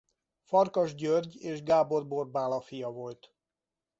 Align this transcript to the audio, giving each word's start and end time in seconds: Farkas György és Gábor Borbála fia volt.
Farkas 0.41 0.95
György 0.95 1.35
és 1.41 1.63
Gábor 1.63 2.07
Borbála 2.07 2.61
fia 2.61 2.89
volt. 2.89 3.33